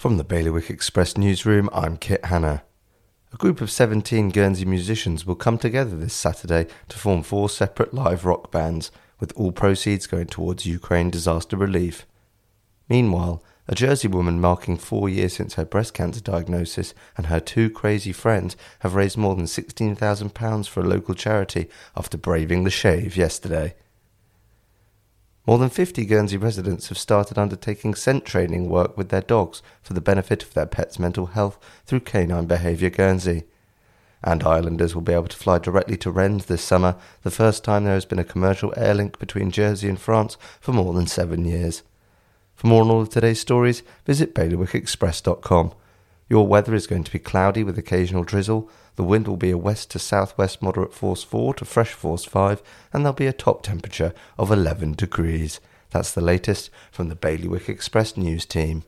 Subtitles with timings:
[0.00, 2.62] From the Bailiwick Express newsroom, I'm Kit Hanna.
[3.34, 7.92] A group of 17 Guernsey musicians will come together this Saturday to form four separate
[7.92, 12.06] live rock bands, with all proceeds going towards Ukraine disaster relief.
[12.88, 17.68] Meanwhile, a Jersey woman marking four years since her breast cancer diagnosis and her two
[17.68, 23.18] crazy friends have raised more than £16,000 for a local charity after braving the shave
[23.18, 23.74] yesterday.
[25.46, 29.94] More than 50 Guernsey residents have started undertaking scent training work with their dogs for
[29.94, 33.44] the benefit of their pets' mental health through Canine Behaviour Guernsey.
[34.22, 37.84] And Islanders will be able to fly directly to Rennes this summer, the first time
[37.84, 41.46] there has been a commercial air link between Jersey and France for more than seven
[41.46, 41.82] years.
[42.54, 45.72] For more on all of today's stories, visit bailiwickexpress.com.
[46.30, 48.70] Your weather is going to be cloudy with occasional drizzle.
[48.94, 52.62] The wind will be a west to southwest moderate force 4 to fresh force 5,
[52.92, 55.58] and there'll be a top temperature of 11 degrees.
[55.90, 58.84] That's the latest from the Bailiwick Express news team.